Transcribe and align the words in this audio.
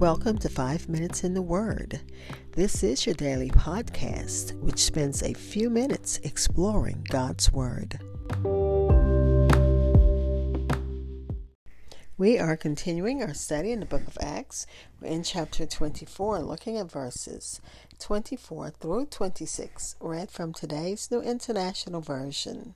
Welcome 0.00 0.36
to 0.40 0.50
Five 0.50 0.90
Minutes 0.90 1.24
in 1.24 1.32
the 1.32 1.40
Word. 1.40 2.00
This 2.52 2.82
is 2.82 3.06
your 3.06 3.14
daily 3.14 3.48
podcast, 3.48 4.52
which 4.60 4.80
spends 4.80 5.22
a 5.22 5.32
few 5.32 5.70
minutes 5.70 6.18
exploring 6.22 7.06
God's 7.08 7.50
Word. 7.50 7.98
We 12.18 12.38
are 12.38 12.58
continuing 12.58 13.22
our 13.22 13.32
study 13.32 13.72
in 13.72 13.80
the 13.80 13.86
book 13.86 14.06
of 14.06 14.18
Acts. 14.20 14.66
We're 15.00 15.08
in 15.08 15.22
chapter 15.22 15.64
24, 15.64 16.40
looking 16.40 16.76
at 16.76 16.92
verses 16.92 17.62
24 17.98 18.72
through 18.72 19.06
26, 19.06 19.96
read 20.00 20.30
from 20.30 20.52
today's 20.52 21.10
New 21.10 21.22
International 21.22 22.02
Version. 22.02 22.74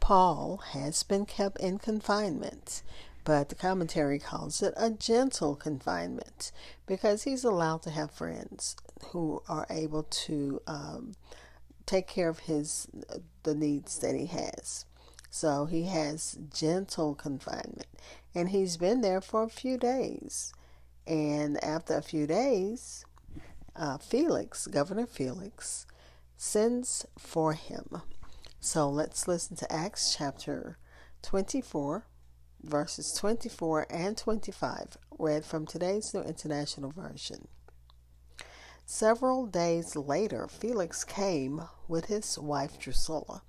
Paul 0.00 0.60
has 0.72 1.04
been 1.04 1.26
kept 1.26 1.60
in 1.60 1.78
confinement 1.78 2.82
but 3.24 3.48
the 3.48 3.54
commentary 3.54 4.18
calls 4.18 4.62
it 4.62 4.74
a 4.76 4.90
gentle 4.90 5.56
confinement 5.56 6.52
because 6.86 7.22
he's 7.22 7.44
allowed 7.44 7.82
to 7.82 7.90
have 7.90 8.10
friends 8.10 8.76
who 9.06 9.42
are 9.48 9.66
able 9.70 10.02
to 10.04 10.60
um, 10.66 11.14
take 11.86 12.06
care 12.06 12.28
of 12.28 12.40
his 12.40 12.86
the 13.42 13.54
needs 13.54 13.98
that 13.98 14.14
he 14.14 14.26
has. 14.26 14.84
So 15.30 15.64
he 15.64 15.84
has 15.84 16.38
gentle 16.52 17.14
confinement, 17.14 17.86
and 18.34 18.50
he's 18.50 18.76
been 18.76 19.00
there 19.00 19.20
for 19.20 19.42
a 19.42 19.48
few 19.48 19.76
days. 19.76 20.52
And 21.06 21.62
after 21.62 21.96
a 21.96 22.02
few 22.02 22.26
days, 22.26 23.04
uh, 23.74 23.98
Felix, 23.98 24.66
Governor 24.66 25.06
Felix, 25.06 25.86
sends 26.36 27.04
for 27.18 27.54
him. 27.54 28.02
So 28.60 28.88
let's 28.88 29.26
listen 29.26 29.56
to 29.56 29.72
Acts 29.72 30.14
chapter 30.16 30.78
24, 31.22 32.06
verses 32.64 33.12
24 33.12 33.86
and 33.90 34.16
25, 34.16 34.96
read 35.18 35.44
from 35.44 35.66
today's 35.66 36.12
New 36.14 36.22
International 36.22 36.90
Version. 36.90 37.48
Several 38.86 39.46
days 39.46 39.96
later, 39.96 40.48
Felix 40.48 41.04
came 41.04 41.62
with 41.88 42.06
his 42.06 42.38
wife 42.38 42.78
Drusilla, 42.78 43.42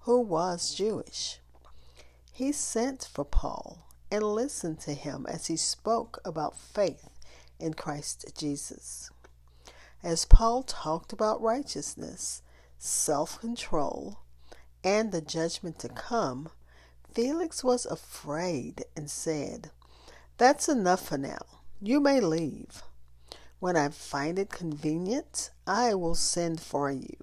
who 0.00 0.20
was 0.20 0.74
Jewish. 0.74 1.38
He 2.32 2.52
sent 2.52 3.08
for 3.12 3.24
Paul 3.24 3.86
and 4.10 4.22
listened 4.22 4.80
to 4.80 4.94
him 4.94 5.26
as 5.28 5.46
he 5.46 5.56
spoke 5.56 6.20
about 6.24 6.58
faith 6.58 7.08
in 7.58 7.74
Christ 7.74 8.24
Jesus. 8.36 9.10
As 10.02 10.24
Paul 10.24 10.64
talked 10.64 11.12
about 11.12 11.40
righteousness, 11.40 12.42
self 12.78 13.40
control, 13.40 14.18
and 14.82 15.12
the 15.12 15.20
judgment 15.20 15.78
to 15.78 15.88
come, 15.88 16.48
Felix 17.14 17.62
was 17.62 17.84
afraid 17.84 18.84
and 18.96 19.10
said, 19.10 19.70
That's 20.38 20.68
enough 20.68 21.08
for 21.08 21.18
now. 21.18 21.40
You 21.80 22.00
may 22.00 22.20
leave. 22.20 22.82
When 23.58 23.76
I 23.76 23.90
find 23.90 24.38
it 24.38 24.48
convenient, 24.48 25.50
I 25.66 25.94
will 25.94 26.14
send 26.14 26.60
for 26.60 26.90
you. 26.90 27.16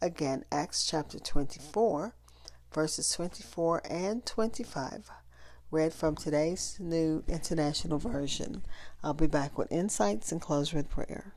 Again, 0.00 0.44
Acts 0.52 0.86
chapter 0.86 1.18
24, 1.18 2.14
verses 2.72 3.10
24 3.10 3.82
and 3.90 4.24
25, 4.24 5.10
read 5.70 5.92
from 5.92 6.14
today's 6.14 6.76
New 6.80 7.24
International 7.26 7.98
Version. 7.98 8.62
I'll 9.02 9.14
be 9.14 9.26
back 9.26 9.58
with 9.58 9.70
insights 9.72 10.30
and 10.30 10.40
close 10.40 10.72
with 10.72 10.88
prayer. 10.88 11.31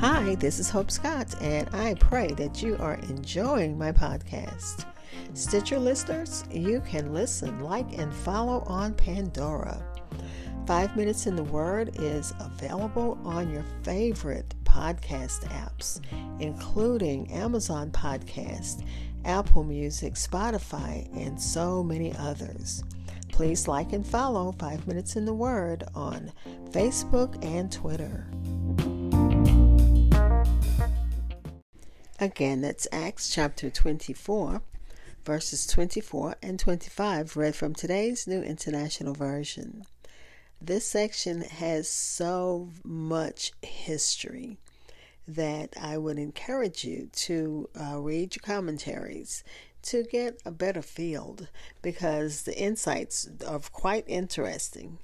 Hi, 0.00 0.34
this 0.36 0.58
is 0.58 0.70
Hope 0.70 0.90
Scott, 0.90 1.34
and 1.42 1.68
I 1.74 1.92
pray 1.92 2.28
that 2.28 2.62
you 2.62 2.74
are 2.78 2.94
enjoying 3.10 3.76
my 3.76 3.92
podcast. 3.92 4.86
Stitcher 5.34 5.78
listeners, 5.78 6.42
you 6.50 6.80
can 6.86 7.12
listen, 7.12 7.60
like, 7.60 7.98
and 7.98 8.10
follow 8.14 8.64
on 8.66 8.94
Pandora. 8.94 9.84
Five 10.66 10.96
Minutes 10.96 11.26
in 11.26 11.36
the 11.36 11.44
Word 11.44 11.90
is 12.00 12.32
available 12.40 13.18
on 13.26 13.50
your 13.52 13.62
favorite 13.82 14.54
podcast 14.64 15.46
apps, 15.48 16.00
including 16.40 17.30
Amazon 17.30 17.90
Podcast, 17.90 18.86
Apple 19.26 19.64
Music, 19.64 20.14
Spotify, 20.14 21.14
and 21.14 21.38
so 21.38 21.82
many 21.82 22.16
others. 22.16 22.84
Please 23.32 23.68
like 23.68 23.92
and 23.92 24.06
follow 24.06 24.52
Five 24.52 24.86
Minutes 24.86 25.16
in 25.16 25.26
the 25.26 25.34
Word 25.34 25.84
on 25.94 26.32
Facebook 26.70 27.44
and 27.44 27.70
Twitter. 27.70 28.26
Again, 32.22 32.60
that's 32.60 32.86
Acts 32.92 33.30
chapter 33.30 33.70
24, 33.70 34.60
verses 35.24 35.66
24 35.66 36.36
and 36.42 36.58
25, 36.58 37.34
read 37.34 37.56
from 37.56 37.72
today's 37.72 38.26
New 38.26 38.42
International 38.42 39.14
Version. 39.14 39.86
This 40.60 40.84
section 40.84 41.40
has 41.40 41.88
so 41.88 42.68
much 42.84 43.52
history 43.62 44.58
that 45.26 45.72
I 45.80 45.96
would 45.96 46.18
encourage 46.18 46.84
you 46.84 47.08
to 47.10 47.70
uh, 47.80 47.98
read 47.98 48.36
your 48.36 48.42
commentaries 48.42 49.42
to 49.84 50.02
get 50.02 50.42
a 50.44 50.50
better 50.50 50.82
field 50.82 51.48
because 51.80 52.42
the 52.42 52.54
insights 52.54 53.30
are 53.48 53.60
quite 53.60 54.04
interesting 54.06 54.98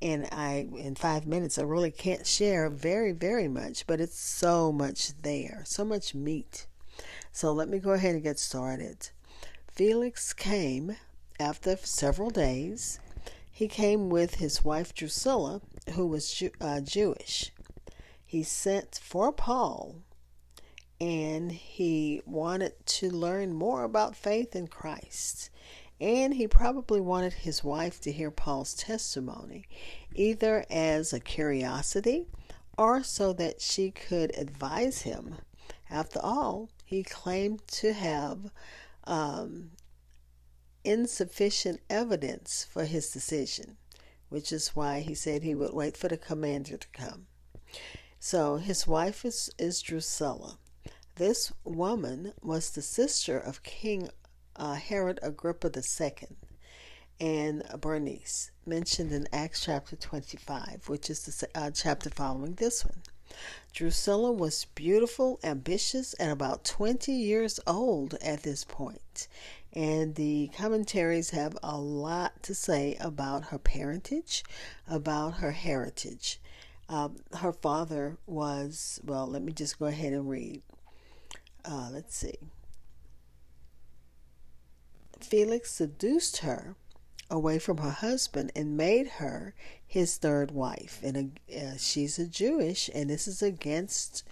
and 0.00 0.28
I 0.30 0.68
in 0.76 0.94
five 0.94 1.26
minutes 1.26 1.58
I 1.58 1.62
really 1.62 1.90
can't 1.90 2.26
share 2.26 2.68
very 2.68 3.12
very 3.12 3.48
much, 3.48 3.86
but 3.86 4.00
it's 4.00 4.18
so 4.18 4.72
much 4.72 5.12
there, 5.22 5.62
so 5.66 5.84
much 5.84 6.14
meat. 6.14 6.66
So 7.32 7.52
let 7.52 7.68
me 7.68 7.78
go 7.78 7.92
ahead 7.92 8.14
and 8.14 8.22
get 8.22 8.38
started. 8.38 9.10
Felix 9.70 10.32
came 10.32 10.96
after 11.38 11.76
several 11.76 12.30
days. 12.30 12.98
He 13.50 13.68
came 13.68 14.08
with 14.08 14.36
his 14.36 14.64
wife 14.64 14.94
Drusilla, 14.94 15.60
who 15.94 16.06
was 16.06 16.32
Jew- 16.32 16.50
uh, 16.60 16.80
Jewish. 16.80 17.52
He 18.24 18.42
sent 18.42 19.00
for 19.02 19.32
Paul, 19.32 19.96
and 21.00 21.52
he 21.52 22.22
wanted 22.26 22.74
to 22.86 23.10
learn 23.10 23.54
more 23.54 23.84
about 23.84 24.16
faith 24.16 24.54
in 24.54 24.68
Christ. 24.68 25.50
And 26.00 26.34
he 26.34 26.46
probably 26.46 27.00
wanted 27.00 27.32
his 27.32 27.64
wife 27.64 28.00
to 28.02 28.12
hear 28.12 28.30
Paul's 28.30 28.74
testimony, 28.74 29.64
either 30.14 30.64
as 30.70 31.12
a 31.12 31.20
curiosity 31.20 32.26
or 32.76 33.02
so 33.02 33.32
that 33.32 33.60
she 33.60 33.90
could 33.90 34.36
advise 34.38 35.02
him. 35.02 35.36
After 35.90 36.20
all, 36.22 36.70
he 36.84 37.02
claimed 37.02 37.66
to 37.68 37.92
have 37.92 38.52
um, 39.04 39.72
insufficient 40.84 41.80
evidence 41.90 42.66
for 42.70 42.84
his 42.84 43.10
decision, 43.10 43.76
which 44.28 44.52
is 44.52 44.76
why 44.76 45.00
he 45.00 45.14
said 45.14 45.42
he 45.42 45.54
would 45.54 45.74
wait 45.74 45.96
for 45.96 46.08
the 46.08 46.16
commander 46.16 46.76
to 46.76 46.88
come. 46.92 47.26
So 48.20 48.56
his 48.56 48.86
wife 48.86 49.24
is, 49.24 49.50
is 49.58 49.82
Drusilla. 49.82 50.58
This 51.16 51.52
woman 51.64 52.32
was 52.40 52.70
the 52.70 52.82
sister 52.82 53.38
of 53.38 53.64
King 53.64 54.08
uh, 54.58 54.74
Herod 54.74 55.18
Agrippa 55.22 55.70
II 55.74 56.12
and 57.20 57.62
Bernice, 57.80 58.50
mentioned 58.66 59.12
in 59.12 59.28
Acts 59.32 59.64
chapter 59.64 59.96
25, 59.96 60.88
which 60.88 61.10
is 61.10 61.24
the 61.24 61.48
uh, 61.54 61.70
chapter 61.70 62.10
following 62.10 62.54
this 62.54 62.84
one. 62.84 63.02
Drusilla 63.72 64.32
was 64.32 64.66
beautiful, 64.74 65.38
ambitious, 65.44 66.14
and 66.14 66.30
about 66.30 66.64
20 66.64 67.12
years 67.12 67.60
old 67.66 68.14
at 68.14 68.42
this 68.42 68.64
point. 68.64 69.28
And 69.72 70.14
the 70.14 70.50
commentaries 70.56 71.30
have 71.30 71.56
a 71.62 71.78
lot 71.78 72.42
to 72.44 72.54
say 72.54 72.96
about 73.00 73.46
her 73.46 73.58
parentage, 73.58 74.42
about 74.88 75.34
her 75.34 75.52
heritage. 75.52 76.40
Um, 76.88 77.16
her 77.36 77.52
father 77.52 78.16
was, 78.26 78.98
well, 79.04 79.26
let 79.26 79.42
me 79.42 79.52
just 79.52 79.78
go 79.78 79.86
ahead 79.86 80.14
and 80.14 80.28
read. 80.28 80.62
Uh, 81.64 81.90
let's 81.92 82.16
see. 82.16 82.38
Felix 85.20 85.70
seduced 85.70 86.38
her 86.38 86.76
away 87.30 87.58
from 87.58 87.78
her 87.78 87.90
husband 87.90 88.52
and 88.56 88.76
made 88.76 89.06
her 89.06 89.54
his 89.86 90.16
third 90.16 90.50
wife. 90.50 91.00
And 91.02 91.38
uh, 91.54 91.76
she's 91.76 92.18
a 92.18 92.26
Jewish, 92.26 92.88
and 92.94 93.10
this 93.10 93.28
is 93.28 93.42
against 93.42 94.24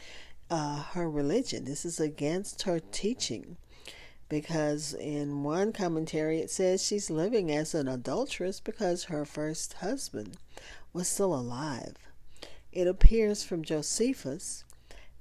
uh, 0.50 0.82
her 0.92 1.10
religion. 1.10 1.64
This 1.64 1.84
is 1.84 2.00
against 2.00 2.62
her 2.62 2.80
teaching. 2.80 3.56
Because 4.28 4.92
in 4.94 5.44
one 5.44 5.72
commentary 5.72 6.40
it 6.40 6.50
says 6.50 6.84
she's 6.84 7.10
living 7.10 7.50
as 7.52 7.74
an 7.74 7.86
adulteress 7.86 8.58
because 8.58 9.04
her 9.04 9.24
first 9.24 9.74
husband 9.74 10.36
was 10.92 11.06
still 11.06 11.32
alive. 11.34 11.96
It 12.72 12.88
appears 12.88 13.44
from 13.44 13.62
Josephus 13.62 14.64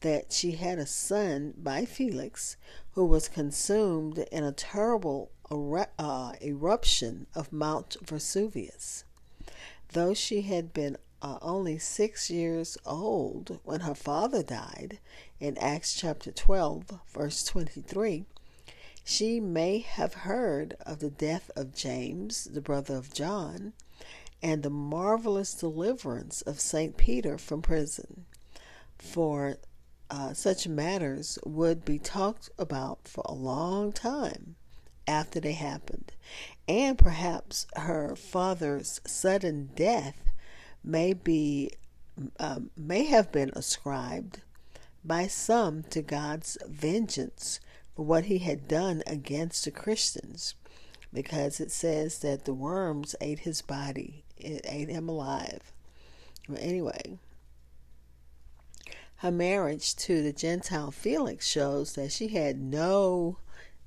that 0.02 0.34
she 0.34 0.54
had 0.54 0.80
a 0.80 0.88
son 0.88 1.54
by 1.56 1.86
Felix 1.86 2.58
who 2.94 3.06
was 3.06 3.28
consumed 3.28 4.20
in 4.32 4.44
a 4.44 4.52
terrible 4.52 5.32
uh, 5.52 6.34
eruption 6.42 7.28
of 7.36 7.54
Mount 7.54 7.98
Vesuvius. 8.02 9.04
Though 9.94 10.14
she 10.14 10.42
had 10.42 10.74
been 10.74 10.98
uh, 11.22 11.38
only 11.42 11.78
six 11.78 12.30
years 12.30 12.78
old 12.86 13.60
when 13.64 13.82
her 13.82 13.96
father 13.96 14.44
died 14.44 15.00
in 15.40 15.58
Acts 15.58 15.94
chapter 15.94 16.32
12, 16.32 17.00
verse 17.14 17.44
23, 17.44 18.26
She 19.04 19.40
may 19.40 19.80
have 19.80 20.14
heard 20.14 20.76
of 20.86 21.00
the 21.00 21.10
death 21.10 21.52
of 21.56 21.76
James, 21.76 22.46
the 22.46 22.62
brother 22.62 22.96
of 22.96 23.14
John, 23.14 23.74
and 24.42 24.64
the 24.64 24.70
marvelous 24.70 25.54
deliverance 25.54 26.42
of 26.42 26.60
St. 26.60 26.98
Peter 26.98 27.38
from 27.38 27.62
prison. 27.62 28.26
For 28.98 29.58
uh, 30.10 30.34
such 30.34 30.68
matters 30.68 31.40
would 31.46 31.86
be 31.86 32.00
talked 32.00 32.50
about 32.58 33.08
for 33.08 33.24
a 33.26 33.34
long 33.34 33.92
time 33.92 34.56
after 35.08 35.40
they 35.40 35.54
happened, 35.54 36.12
and 36.68 36.98
perhaps 36.98 37.68
her 37.76 38.16
father's 38.16 39.02
sudden 39.06 39.70
death 39.76 40.32
may 40.84 41.14
be 41.14 41.72
um, 42.40 42.70
may 42.78 43.06
have 43.06 43.32
been 43.32 43.52
ascribed 43.56 44.42
by 45.04 45.28
some 45.28 45.84
to 45.84 46.02
God's 46.02 46.58
vengeance 46.68 47.60
for 47.96 48.06
what 48.06 48.26
he 48.26 48.40
had 48.40 48.68
done 48.68 49.04
against 49.06 49.66
the 49.66 49.72
Christians, 49.72 50.56
because 51.14 51.60
it 51.60 51.72
says 51.72 52.20
that 52.20 52.46
the 52.46 52.54
worms 52.54 53.16
ate 53.22 53.40
his 53.40 53.62
body, 53.62 54.24
it 54.38 54.66
ate 54.66 54.90
him 54.90 55.08
alive. 55.10 55.72
Well, 56.48 56.58
anyway, 56.62 57.20
her 59.18 59.32
marriage 59.32 59.96
to 59.96 60.22
the 60.22 60.34
Gentile 60.34 60.92
Felix 60.92 61.48
shows 61.48 61.94
that 61.94 62.12
she 62.12 62.30
had 62.30 62.60
no, 62.62 63.38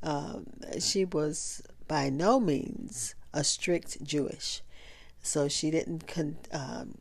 um, 0.03 0.47
she 0.79 1.05
was 1.05 1.63
by 1.87 2.11
no 2.11 2.39
means 2.39 3.15
a 3.33 3.45
strict 3.45 4.03
Jewish. 4.03 4.63
So 5.23 5.49
she 5.49 5.71
didn't 5.71 6.07
con- 6.07 6.39
um, 6.53 6.95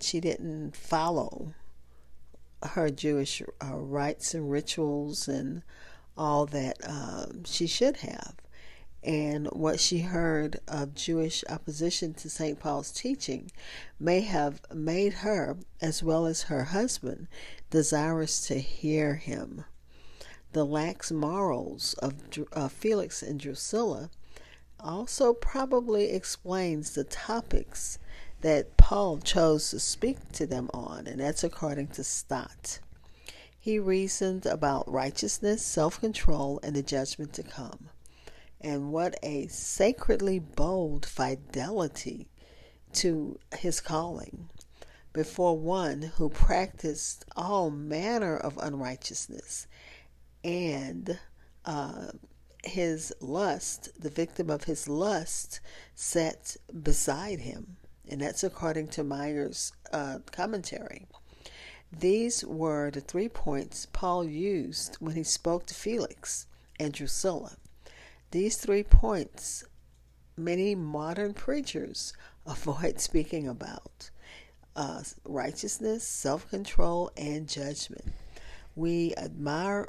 she 0.00 0.20
didn't 0.20 0.76
follow 0.76 1.54
her 2.62 2.90
Jewish 2.90 3.42
uh, 3.62 3.74
rites 3.76 4.34
and 4.34 4.50
rituals 4.50 5.28
and 5.28 5.62
all 6.16 6.46
that 6.46 6.76
um, 6.86 7.44
she 7.44 7.66
should 7.66 7.98
have. 7.98 8.34
And 9.02 9.46
what 9.48 9.78
she 9.78 10.00
heard 10.00 10.58
of 10.66 10.94
Jewish 10.94 11.44
opposition 11.48 12.14
to 12.14 12.28
St. 12.28 12.58
Paul's 12.58 12.90
teaching 12.90 13.52
may 14.00 14.22
have 14.22 14.60
made 14.74 15.12
her, 15.14 15.56
as 15.80 16.02
well 16.02 16.26
as 16.26 16.42
her 16.42 16.64
husband, 16.64 17.28
desirous 17.70 18.44
to 18.48 18.58
hear 18.58 19.14
him. 19.14 19.64
The 20.56 20.64
lax 20.64 21.12
morals 21.12 21.92
of 21.98 22.14
uh, 22.54 22.68
Felix 22.68 23.22
and 23.22 23.38
Drusilla 23.38 24.08
also 24.80 25.34
probably 25.34 26.12
explains 26.12 26.94
the 26.94 27.04
topics 27.04 27.98
that 28.40 28.78
Paul 28.78 29.18
chose 29.18 29.68
to 29.68 29.78
speak 29.78 30.32
to 30.32 30.46
them 30.46 30.70
on, 30.72 31.06
and 31.06 31.20
that's 31.20 31.44
according 31.44 31.88
to 31.88 32.02
Stott. 32.02 32.78
He 33.58 33.78
reasoned 33.78 34.46
about 34.46 34.90
righteousness, 34.90 35.60
self 35.62 36.00
control, 36.00 36.58
and 36.62 36.74
the 36.74 36.82
judgment 36.82 37.34
to 37.34 37.42
come. 37.42 37.90
And 38.58 38.90
what 38.90 39.18
a 39.22 39.48
sacredly 39.48 40.38
bold 40.38 41.04
fidelity 41.04 42.28
to 42.94 43.38
his 43.58 43.82
calling 43.82 44.48
before 45.12 45.58
one 45.58 46.12
who 46.16 46.30
practiced 46.30 47.26
all 47.36 47.70
manner 47.70 48.38
of 48.38 48.56
unrighteousness 48.56 49.66
and 50.46 51.18
uh, 51.64 52.06
his 52.64 53.12
lust, 53.20 54.00
the 54.00 54.08
victim 54.08 54.48
of 54.48 54.64
his 54.64 54.88
lust, 54.88 55.60
sat 55.96 56.56
beside 56.82 57.40
him. 57.40 57.76
And 58.08 58.20
that's 58.20 58.44
according 58.44 58.88
to 58.88 59.02
Meyer's 59.02 59.72
uh, 59.92 60.20
commentary. 60.30 61.08
These 61.92 62.44
were 62.44 62.92
the 62.92 63.00
three 63.00 63.28
points 63.28 63.86
Paul 63.92 64.24
used 64.24 64.96
when 65.00 65.16
he 65.16 65.24
spoke 65.24 65.66
to 65.66 65.74
Felix 65.74 66.46
and 66.78 66.92
Drusilla. 66.92 67.56
These 68.30 68.56
three 68.58 68.84
points 68.84 69.64
many 70.36 70.76
modern 70.76 71.34
preachers 71.34 72.12
avoid 72.46 73.00
speaking 73.00 73.48
about 73.48 74.10
uh, 74.76 75.02
righteousness, 75.24 76.06
self 76.06 76.48
control, 76.50 77.10
and 77.16 77.48
judgment. 77.48 78.12
We 78.76 79.14
admire 79.16 79.88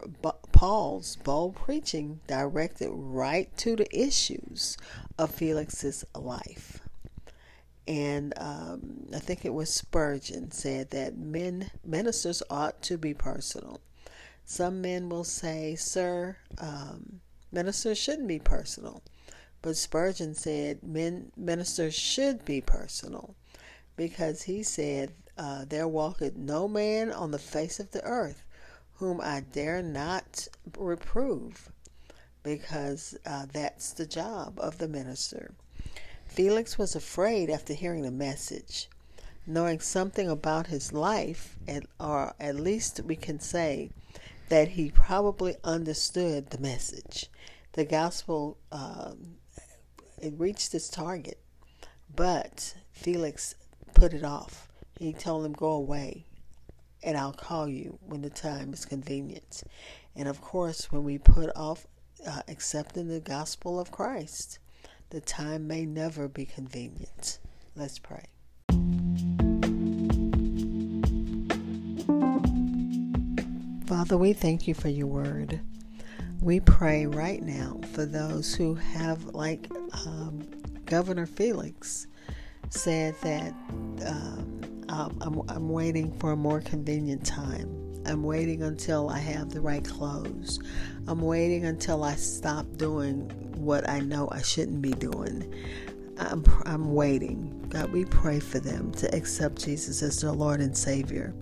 Paul's 0.51 1.17
bold 1.17 1.55
preaching 1.55 2.21
directed 2.25 2.89
right 2.89 3.55
to 3.57 3.75
the 3.75 3.87
issues 3.95 4.77
of 5.19 5.29
Felix's 5.29 6.03
life. 6.15 6.79
And 7.87 8.33
um, 8.37 9.07
I 9.13 9.19
think 9.19 9.45
it 9.45 9.53
was 9.53 9.69
Spurgeon 9.69 10.51
said 10.51 10.89
that 10.91 11.17
men 11.17 11.69
ministers 11.85 12.41
ought 12.49 12.81
to 12.83 12.97
be 12.97 13.13
personal. 13.13 13.79
Some 14.45 14.81
men 14.81 15.09
will 15.09 15.25
say, 15.25 15.75
"Sir, 15.75 16.37
um, 16.57 17.21
ministers 17.51 17.97
shouldn't 17.97 18.27
be 18.27 18.39
personal," 18.39 19.03
but 19.61 19.77
Spurgeon 19.77 20.33
said, 20.33 20.81
"Men 20.81 21.31
ministers 21.35 21.93
should 21.93 22.45
be 22.45 22.61
personal." 22.61 23.35
because 23.97 24.43
he 24.43 24.63
said, 24.63 25.11
uh, 25.37 25.65
There 25.65 25.87
walketh 25.87 26.37
no 26.37 26.69
man 26.69 27.11
on 27.11 27.31
the 27.31 27.39
face 27.39 27.79
of 27.79 27.91
the 27.91 28.03
earth 28.03 28.43
whom 28.97 29.21
I 29.21 29.41
dare 29.41 29.81
not 29.81 30.47
reprove, 30.77 31.69
because 32.43 33.17
uh, 33.25 33.45
that's 33.51 33.93
the 33.93 34.05
job 34.05 34.59
of 34.59 34.77
the 34.77 34.87
minister. 34.87 35.53
Felix 36.25 36.77
was 36.77 36.95
afraid 36.95 37.49
after 37.49 37.73
hearing 37.73 38.03
the 38.03 38.11
message. 38.11 38.89
Knowing 39.45 39.79
something 39.79 40.29
about 40.29 40.67
his 40.67 40.91
life, 40.91 41.57
or 41.99 42.33
at 42.39 42.55
least 42.55 42.99
we 43.05 43.15
can 43.15 43.39
say 43.39 43.89
that 44.49 44.69
he 44.69 44.91
probably 44.91 45.55
understood 45.63 46.49
the 46.49 46.57
message. 46.57 47.29
The 47.71 47.85
gospel 47.85 48.57
um, 48.71 49.37
it 50.19 50.33
reached 50.37 50.73
its 50.73 50.89
target, 50.89 51.39
but 52.13 52.75
Felix 52.91 53.55
put 53.93 54.13
it 54.13 54.23
off. 54.23 54.67
He 54.99 55.13
told 55.13 55.45
him, 55.45 55.53
Go 55.53 55.71
away, 55.71 56.25
and 57.07 57.15
I'll 57.15 57.31
call 57.31 57.69
you 57.69 57.97
when 58.05 58.21
the 58.21 58.29
time 58.29 58.73
is 58.73 58.83
convenient. 58.83 59.63
And 60.13 60.27
of 60.27 60.41
course, 60.41 60.91
when 60.91 61.05
we 61.05 61.17
put 61.17 61.49
off 61.55 61.87
uh, 62.27 62.41
accepting 62.49 63.07
the 63.07 63.21
gospel 63.21 63.79
of 63.79 63.91
Christ, 63.91 64.59
the 65.11 65.21
time 65.21 65.67
may 65.67 65.85
never 65.85 66.27
be 66.27 66.43
convenient. 66.45 67.39
Let's 67.77 67.97
pray. 67.97 68.25
Father, 73.87 74.17
we 74.17 74.33
thank 74.33 74.67
you 74.67 74.73
for 74.73 74.89
your 74.89 75.07
word. 75.07 75.61
We 76.41 76.59
pray 76.59 77.05
right 77.05 77.41
now 77.41 77.79
for 77.93 78.05
those 78.05 78.53
who 78.53 78.75
have, 78.75 79.23
like 79.33 79.71
um, 80.05 80.45
Governor 80.83 81.25
Felix, 81.25 82.07
said 82.69 83.15
that 83.21 83.53
um, 84.05 84.56
I'm, 84.97 85.43
I'm 85.47 85.69
waiting 85.69 86.11
for 86.17 86.31
a 86.31 86.35
more 86.35 86.59
convenient 86.59 87.25
time. 87.25 88.01
I'm 88.05 88.23
waiting 88.23 88.63
until 88.63 89.09
I 89.09 89.19
have 89.19 89.49
the 89.49 89.61
right 89.61 89.83
clothes. 89.83 90.59
I'm 91.07 91.21
waiting 91.21 91.65
until 91.65 92.03
I 92.03 92.15
stop 92.15 92.65
doing 92.77 93.29
what 93.57 93.87
I 93.87 93.99
know 93.99 94.29
I 94.31 94.41
shouldn't 94.41 94.81
be 94.81 94.93
doing. 94.93 95.53
I'm, 96.17 96.43
I'm 96.65 96.93
waiting. 96.95 97.65
God, 97.69 97.91
we 97.91 98.05
pray 98.05 98.39
for 98.39 98.59
them 98.59 98.91
to 98.93 99.13
accept 99.15 99.63
Jesus 99.63 100.01
as 100.01 100.21
their 100.21 100.31
Lord 100.31 100.61
and 100.61 100.75
Savior 100.75 101.33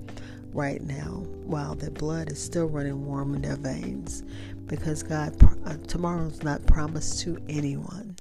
right 0.52 0.82
now 0.82 1.24
while 1.46 1.76
their 1.76 1.92
blood 1.92 2.32
is 2.32 2.44
still 2.44 2.66
running 2.66 3.06
warm 3.06 3.36
in 3.36 3.42
their 3.42 3.56
veins 3.56 4.24
because 4.66 5.04
God, 5.04 5.36
uh, 5.66 5.78
tomorrow's 5.88 6.44
not 6.44 6.66
promised 6.66 7.22
to 7.22 7.42
anyone. 7.48 8.16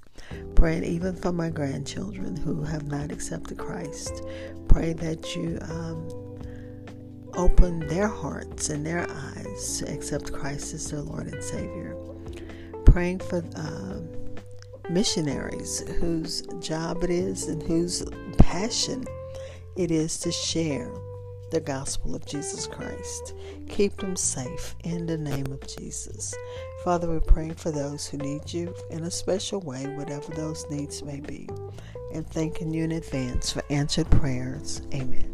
Praying 0.55 0.85
even 0.85 1.15
for 1.15 1.33
my 1.33 1.51
grandchildren 1.51 2.37
who 2.37 2.63
have 2.63 2.87
not 2.87 3.11
accepted 3.11 3.59
Christ. 3.59 4.23
Pray 4.69 4.93
that 4.95 5.35
you 5.37 5.59
um, 5.63 6.09
open 7.35 7.81
their 7.89 8.09
hearts 8.09 8.71
and 8.71 8.87
their 8.87 9.07
eyes 9.11 9.79
to 9.79 9.93
accept 9.93 10.33
Christ 10.33 10.75
as 10.75 10.91
their 10.91 11.01
Lord 11.01 11.27
and 11.27 11.43
Savior. 11.43 11.97
Praying 12.87 13.21
for 13.21 13.45
uh, 13.57 14.01
missionaries 14.91 15.81
whose 15.99 16.43
job 16.61 17.03
it 17.03 17.11
is 17.11 17.49
and 17.49 17.63
whose 17.63 18.05
passion 18.39 19.05
it 19.77 19.91
is 19.91 20.19
to 20.21 20.31
share 20.31 20.91
the 21.55 21.61
gospel 21.61 22.17
of 22.17 22.27
Jesus 22.27 22.67
Christ. 22.67 23.33
Keep 23.69 23.99
them 23.99 24.17
safe 24.17 24.75
in 24.83 25.07
the 25.07 25.17
name 25.17 25.47
of 25.53 25.65
Jesus. 25.65 26.35
Father, 26.83 27.09
we 27.09 27.21
pray 27.21 27.51
for 27.51 27.71
those 27.71 28.09
who 28.09 28.19
need 28.19 28.53
you 28.53 28.75
in 28.91 29.05
a 29.05 29.11
special 29.11 29.61
way, 29.61 29.87
whatever 29.95 30.33
those 30.33 30.69
needs 30.69 31.05
may 31.05 31.21
be, 31.21 31.49
and 32.13 32.29
thanking 32.29 32.75
you 32.75 32.83
in 32.83 32.91
advance 32.91 33.53
for 33.53 33.63
answered 33.71 34.11
prayers. 34.11 34.83
Amen. 34.93 35.31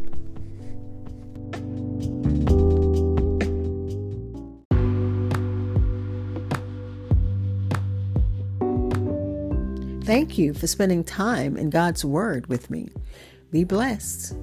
Thank 10.05 10.37
you 10.37 10.53
for 10.53 10.67
spending 10.67 11.03
time 11.03 11.57
in 11.57 11.71
God's 11.71 12.05
Word 12.05 12.47
with 12.49 12.69
me. 12.69 12.91
Be 13.51 13.65
blessed. 13.65 14.35